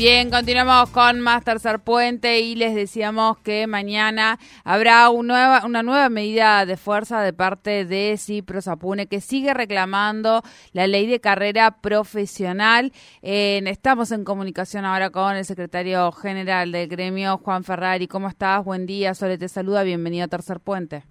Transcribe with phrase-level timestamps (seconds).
[0.00, 6.08] Bien, continuamos con más Tercer Puente y les decíamos que mañana habrá nueva, una nueva
[6.08, 10.40] medida de fuerza de parte de Cipro Sapune que sigue reclamando
[10.72, 12.92] la ley de carrera profesional.
[13.20, 18.08] estamos en comunicación ahora con el secretario general del gremio, Juan Ferrari.
[18.08, 18.64] ¿Cómo estás?
[18.64, 19.82] Buen día, Sole te saluda.
[19.82, 21.04] Bienvenido a Tercer Puente.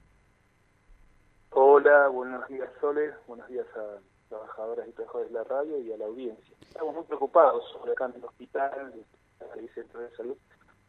[1.52, 3.12] Hola, buenos días, Sole.
[3.28, 4.00] Buenos días a
[4.30, 6.59] trabajadoras y trabajadores de la radio y a la audiencia.
[6.70, 8.94] Estamos muy preocupados sobre acá en el hospital,
[9.40, 10.38] en el centro de salud,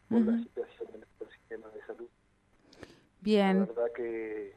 [0.09, 2.07] por la situación de nuestro sistema de salud.
[3.21, 3.59] Bien.
[3.59, 4.55] La verdad que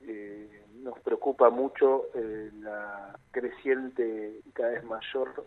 [0.00, 5.46] eh, nos preocupa mucho eh, la creciente y cada vez mayor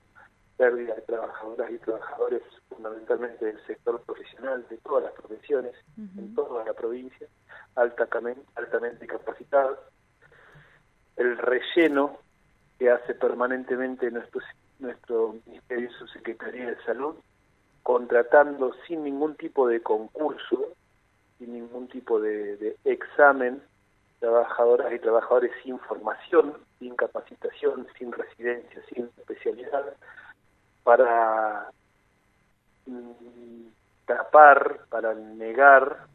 [0.57, 6.65] pérdida de trabajadoras y trabajadores, fundamentalmente del sector profesional, de todas las profesiones, en toda
[6.65, 7.27] la provincia,
[7.75, 9.79] altamente, altamente capacitados
[11.19, 12.17] el relleno
[12.79, 14.41] que hace permanentemente nuestro,
[14.79, 17.15] nuestro Ministerio y su Secretaría de Salud,
[17.83, 20.73] contratando sin ningún tipo de concurso,
[21.37, 23.61] sin ningún tipo de, examen,
[24.19, 29.85] trabajadoras y trabajadores sin formación, sin capacitación, sin residencia, sin especialidad,
[30.83, 31.71] para
[32.85, 33.67] mm,
[34.05, 36.07] tapar, para negar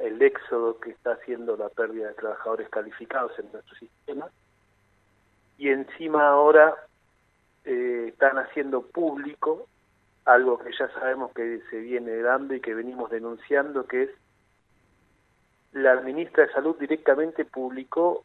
[0.00, 4.28] el éxodo que está haciendo la pérdida de trabajadores calificados en nuestro sistema.
[5.58, 6.74] Y encima ahora
[7.64, 9.66] eh, están haciendo público
[10.24, 14.10] algo que ya sabemos que se viene dando y que venimos denunciando que es
[15.72, 18.24] la ministra de Salud directamente publicó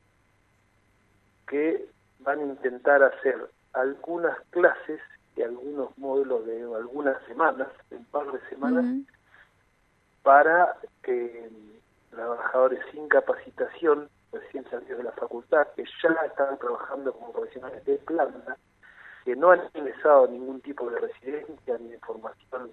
[1.47, 1.85] que
[2.19, 4.99] van a intentar hacer algunas clases
[5.35, 8.85] y algunos módulos de algunas semanas, un par de semanas,
[10.23, 11.49] para que
[12.09, 17.97] trabajadores sin capacitación, recién salidos de la facultad, que ya estaban trabajando como profesionales de
[17.97, 18.57] planta,
[19.25, 22.71] que no han ingresado ningún tipo de residencia ni de formación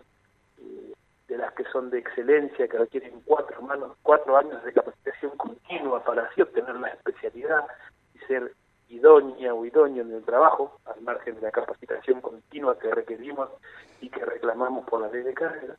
[0.58, 0.92] eh,
[1.26, 6.04] de las que son de excelencia, que requieren cuatro, manos, cuatro años de capacitación continua
[6.04, 7.66] para así obtener la especialidad
[8.14, 8.52] y ser
[8.88, 13.48] idónea o idóneo en el trabajo, al margen de la capacitación continua que requerimos
[14.02, 15.76] y que reclamamos por la ley de carrera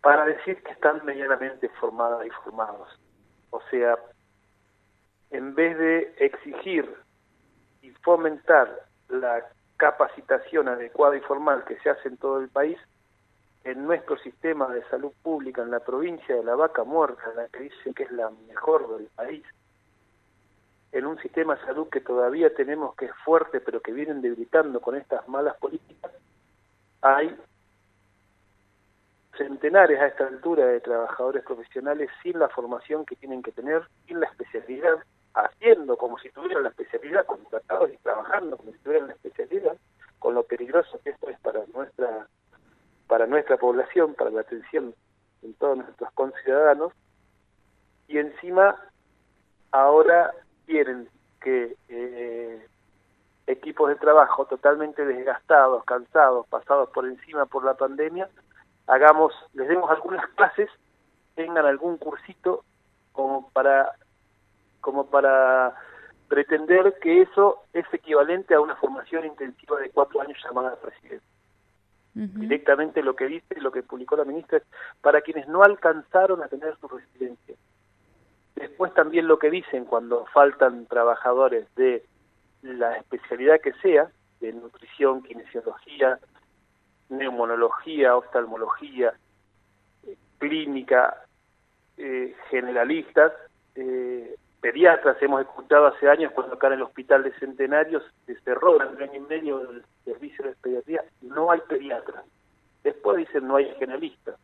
[0.00, 2.88] para decir que están medianamente formadas y formados.
[3.50, 3.98] O sea,
[5.30, 6.94] en vez de exigir
[7.82, 9.44] y fomentar la
[9.78, 12.76] capacitación adecuada y formal que se hace en todo el país,
[13.64, 17.60] en nuestro sistema de salud pública en la provincia de la Vaca Muerta, la que
[17.60, 19.44] dicen que es la mejor del país,
[20.90, 24.80] en un sistema de salud que todavía tenemos que es fuerte pero que vienen debilitando
[24.80, 26.12] con estas malas políticas,
[27.00, 27.36] hay
[29.36, 34.18] centenares a esta altura de trabajadores profesionales sin la formación que tienen que tener, sin
[34.18, 34.98] la especialidad,
[35.34, 39.76] haciendo como si tuvieran la especialidad, contratados y trabajando como si tuvieran la especialidad,
[40.18, 42.26] con lo peligroso que esto es para nuestra
[43.06, 44.94] para nuestra población, para la atención
[45.40, 46.92] de todos nuestros conciudadanos,
[48.06, 48.76] y encima
[49.72, 50.32] ahora
[50.66, 51.08] quieren
[51.40, 52.66] que eh,
[53.46, 58.28] equipos de trabajo totalmente desgastados, cansados, pasados por encima por la pandemia,
[58.86, 60.70] hagamos, les demos algunas clases,
[61.34, 62.64] tengan algún cursito
[63.12, 63.94] como para
[64.88, 65.74] como para
[66.28, 71.28] pretender que eso es equivalente a una formación intensiva de cuatro años llamada presidencia.
[72.14, 74.64] Directamente lo que dice, lo que publicó la ministra es
[75.02, 77.54] para quienes no alcanzaron a tener su residencia.
[78.56, 82.02] Después también lo que dicen cuando faltan trabajadores de
[82.62, 84.10] la especialidad que sea,
[84.40, 86.18] de nutrición, kinesiología,
[87.10, 89.12] neumonología, oftalmología,
[90.38, 91.26] clínica,
[91.98, 93.34] eh, generalistas,
[93.74, 95.20] eh, pediatras.
[95.20, 99.16] Hemos escuchado hace años cuando acá en el hospital de Centenarios se cerró durante año
[99.16, 101.04] y medio el servicio de pediatría.
[101.22, 102.24] No hay pediatras.
[102.82, 104.36] Después dicen no hay generalistas.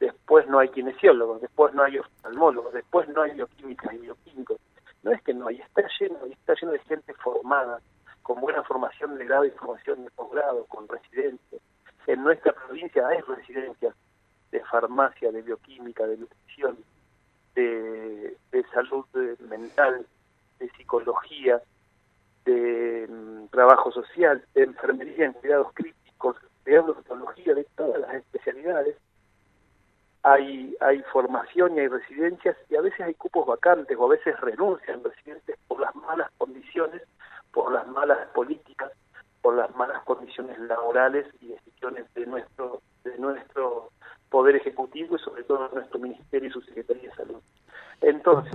[0.00, 1.40] Después no hay kinesiólogos.
[1.40, 2.72] Después no hay oftalmólogos.
[2.72, 4.58] Después no hay bioquímicas y bioquímicos.
[5.02, 7.80] No es que no hay, está lleno, está lleno de gente formada,
[8.22, 11.58] con buena formación de grado y formación de posgrado, con residencia
[12.06, 13.94] en nuestra provincia hay residencias
[14.50, 16.78] de farmacia, de bioquímica, de nutrición,
[17.54, 18.36] de,
[18.72, 19.04] salud
[19.48, 20.06] mental,
[20.58, 21.60] de psicología,
[22.44, 28.96] de mm, trabajo social, de enfermería en cuidados críticos, de odontología, de todas las especialidades.
[30.22, 34.38] Hay, hay formación y hay residencias y a veces hay cupos vacantes o a veces
[34.40, 37.02] renuncian residentes por las malas condiciones,
[37.52, 38.90] por las malas políticas,
[39.42, 43.53] por las malas condiciones laborales y decisiones de nuestro de nuestro
[44.44, 47.40] poder ejecutivo y sobre todo nuestro ministerio y su secretaría de salud.
[48.02, 48.52] Entonces,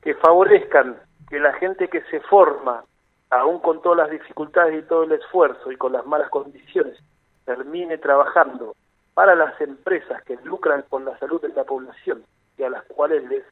[0.00, 0.98] que favorezcan
[1.28, 2.82] que la gente que se forma,
[3.28, 6.96] aún con todas las dificultades y todo el esfuerzo y con las malas condiciones,
[7.44, 8.74] termine trabajando
[9.12, 12.24] para las empresas que lucran con la salud de la población
[12.56, 13.44] y a las cuales les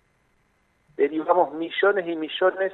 [0.97, 2.73] derivamos millones y millones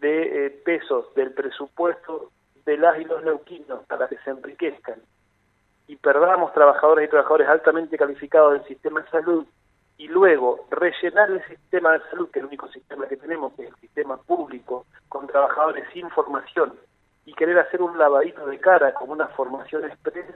[0.00, 2.32] de eh, pesos del presupuesto
[2.66, 5.00] de las y los neuquinos para que se enriquezcan
[5.86, 9.46] y perdamos trabajadores y trabajadores altamente calificados del sistema de salud
[9.96, 13.64] y luego rellenar el sistema de salud, que es el único sistema que tenemos, que
[13.64, 16.74] es el sistema público, con trabajadores sin formación,
[17.26, 20.34] y querer hacer un lavadito de cara como una formación express,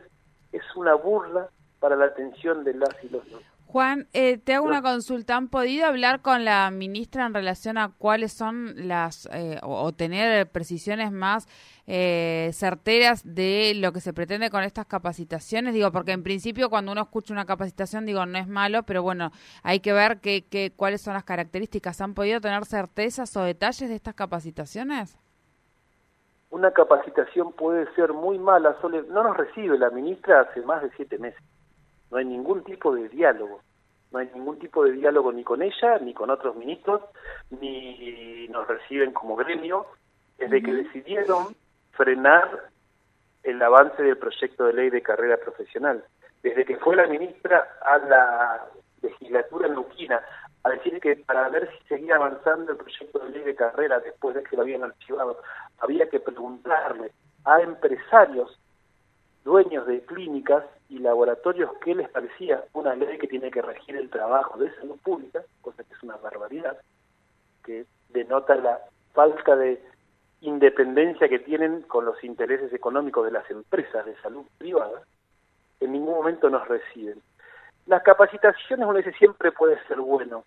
[0.52, 1.48] es una burla
[1.80, 3.24] para la atención de las y los
[3.70, 5.36] Juan, eh, te hago una consulta.
[5.36, 10.50] ¿Han podido hablar con la ministra en relación a cuáles son las, eh, o, tener
[10.50, 11.46] precisiones más
[11.86, 15.74] eh, certeras de lo que se pretende con estas capacitaciones?
[15.74, 19.32] Digo, porque en principio cuando uno escucha una capacitación, digo, no es malo, pero bueno,
[19.62, 22.00] hay que ver qué, cuáles son las características.
[22.00, 25.18] ¿Han podido tener certezas o detalles de estas capacitaciones?
[26.48, 31.18] Una capacitación puede ser muy mala, no nos recibe la ministra hace más de siete
[31.18, 31.42] meses
[32.10, 33.60] no hay ningún tipo de diálogo,
[34.10, 37.02] no hay ningún tipo de diálogo ni con ella, ni con otros ministros,
[37.50, 39.87] ni nos reciben como gremio,
[40.38, 41.55] desde que decidieron
[41.93, 42.70] frenar
[43.43, 46.05] el avance del proyecto de ley de carrera profesional.
[46.43, 48.66] Desde que fue la ministra a la
[49.02, 50.22] legislatura neuquina
[50.64, 54.34] a decir que para ver si seguía avanzando el proyecto de ley de carrera después
[54.34, 55.40] de que lo habían archivado,
[55.78, 57.12] había que preguntarle
[57.44, 58.58] a empresarios
[59.48, 64.10] dueños de clínicas y laboratorios qué les parecía una ley que tiene que regir el
[64.10, 66.76] trabajo de salud pública, cosa que es una barbaridad,
[67.64, 68.78] que denota la
[69.14, 69.82] falta de
[70.42, 75.02] independencia que tienen con los intereses económicos de las empresas de salud privada,
[75.80, 77.20] en ningún momento nos reciben.
[77.86, 80.44] Las capacitaciones, uno dice, siempre puede ser bueno.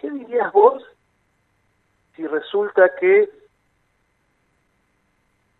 [0.00, 0.84] ¿Qué dirías vos
[2.16, 3.30] si resulta que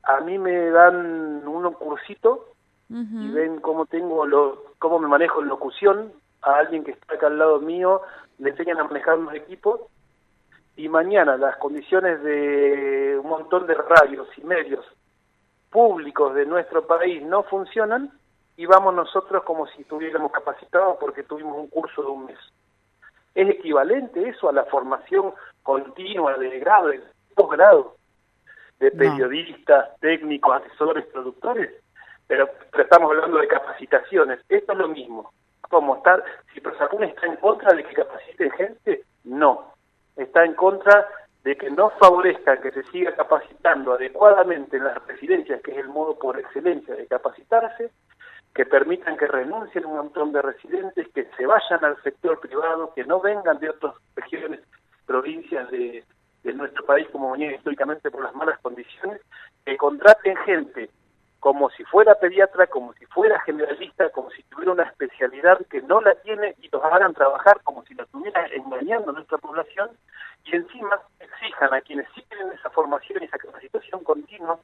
[0.02, 2.51] a mí me dan un cursito
[2.93, 6.12] y ven cómo tengo lo, cómo me manejo en locución,
[6.43, 8.03] a alguien que está acá al lado mío
[8.39, 9.81] le enseñan a manejar los equipos
[10.77, 14.85] y mañana las condiciones de un montón de radios y medios
[15.71, 18.11] públicos de nuestro país no funcionan
[18.56, 22.38] y vamos nosotros como si estuviéramos capacitados porque tuvimos un curso de un mes.
[23.35, 27.00] ¿Es equivalente eso a la formación continua de grado, de
[27.35, 27.97] posgrado,
[28.79, 31.81] de periodistas, técnicos, asesores, productores?
[32.27, 32.49] Pero,
[32.79, 34.41] estamos hablando de capacitaciones.
[34.49, 35.33] Esto es lo mismo.
[35.69, 36.23] ¿Cómo estar?
[36.53, 39.75] Si Prosapun está en contra de que capaciten gente, no.
[40.17, 41.09] Está en contra
[41.45, 45.89] de que no favorezcan que se siga capacitando adecuadamente en las residencias, que es el
[45.89, 47.91] modo por excelencia de capacitarse,
[48.55, 53.05] que permitan que renuncien un montón de residentes, que se vayan al sector privado, que
[53.05, 54.61] no vengan de otras regiones,
[55.07, 56.05] provincias de,
[56.45, 59.21] de nuestro país, como venían históricamente por las malas condiciones,
[59.65, 60.91] que contraten gente
[61.43, 66.00] como si fuera pediatra, como si fuera generalista, como si tuviera una especialidad que no
[66.00, 69.91] la tiene y los hagan trabajar como si la tuviera engañando a nuestra población
[70.44, 74.56] y encima exijan a quienes sí tienen esa formación y esa capacitación continua,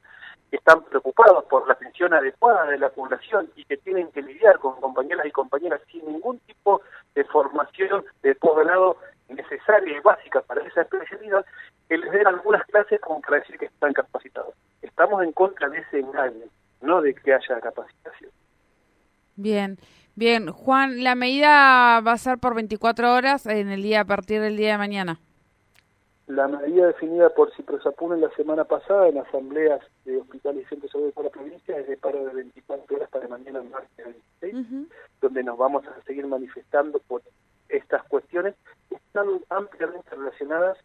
[0.49, 4.57] que están preocupados por la atención adecuada de la población y que tienen que lidiar
[4.59, 6.81] con compañeras y compañeras sin ningún tipo
[7.13, 8.95] de formación de posgrado
[9.27, 11.45] necesaria y básica para esa especialidad,
[11.89, 14.53] que les den algunas clases como para decir que están capacitados.
[14.81, 16.45] Estamos en contra de ese engaño
[16.81, 18.31] no de que haya capacitación.
[19.35, 19.77] Bien,
[20.15, 20.51] bien.
[20.51, 24.57] Juan, la medida va a ser por 24 horas en el día a partir del
[24.57, 25.19] día de mañana.
[26.29, 30.93] La medida definida por Ciprosapun la semana pasada en asambleas de hospitales y centros de
[30.93, 34.05] salud de la provincia es de paro de 24 horas para mañana martes
[34.41, 34.87] 26,
[35.21, 37.23] donde nos vamos a seguir manifestando por
[37.67, 38.53] estas cuestiones
[38.89, 40.77] que están ampliamente relacionadas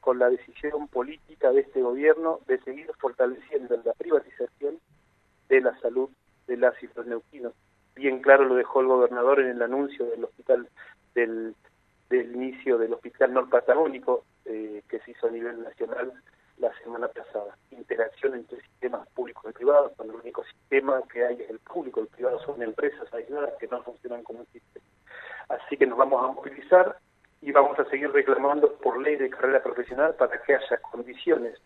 [0.00, 4.79] con la decisión política de este gobierno de seguir fortaleciendo la privatización
[5.50, 6.08] de la salud
[6.46, 6.88] de las y.
[7.96, 10.68] Bien claro lo dejó el gobernador en el anuncio del hospital
[11.14, 11.54] del,
[12.08, 16.12] del inicio del hospital norpatagónico eh, que se hizo a nivel nacional
[16.58, 17.56] la semana pasada.
[17.70, 22.00] Interacción entre sistemas públicos y privados, cuando el único sistema que hay es el público,
[22.00, 24.86] el privado son empresas aisladas que no funcionan como un sistema.
[25.48, 26.96] Así que nos vamos a movilizar
[27.42, 31.58] y vamos a seguir reclamando por ley de carrera profesional para que haya condiciones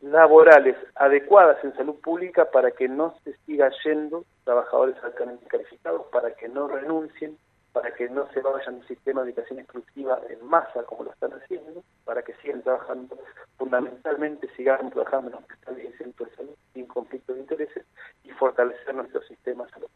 [0.00, 6.32] laborales adecuadas en salud pública para que no se siga yendo trabajadores altamente calificados, para
[6.34, 7.36] que no renuncien,
[7.72, 11.32] para que no se vayan un sistema de educación exclusiva en masa como lo están
[11.32, 13.18] haciendo, para que sigan trabajando,
[13.58, 17.84] fundamentalmente sigan trabajando en los hospitales y centros de salud sin conflicto de intereses
[18.24, 19.88] y fortalecer nuestro sistema salud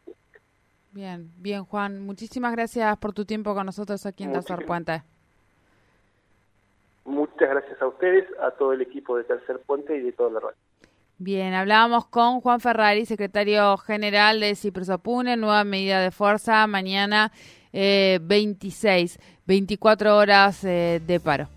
[0.91, 2.01] Bien, bien, Juan.
[2.01, 5.03] Muchísimas gracias por tu tiempo con nosotros aquí en Tercer Puente.
[7.41, 10.39] Muchas gracias a ustedes, a todo el equipo de Tercer Puente y de toda la
[10.41, 10.57] radio.
[11.17, 17.31] Bien, hablábamos con Juan Ferrari, secretario general de Ciprosapune, nueva medida de fuerza, mañana
[17.73, 19.17] eh, 26,
[19.47, 21.47] 24 horas eh, de paro.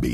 [0.00, 0.08] Be.